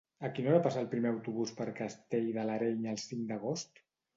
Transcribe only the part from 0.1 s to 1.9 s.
A quina hora passa el primer autobús per